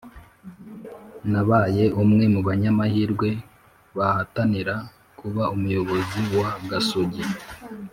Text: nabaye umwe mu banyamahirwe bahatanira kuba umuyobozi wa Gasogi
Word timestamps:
nabaye 1.31 1.85
umwe 2.01 2.23
mu 2.33 2.41
banyamahirwe 2.47 3.29
bahatanira 3.97 4.75
kuba 5.19 5.43
umuyobozi 5.55 6.19
wa 6.37 6.49
Gasogi 6.69 7.23